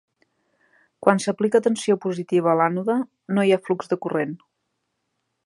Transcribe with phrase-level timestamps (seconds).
[1.07, 2.97] Quan s'aplica tensió positiva a l'ànode,
[3.37, 4.35] no hi ha flux de corrent.